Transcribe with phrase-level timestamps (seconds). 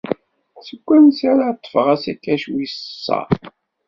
[0.67, 3.19] Seg wansi ara ḍḍfeɣ asakac wis sa?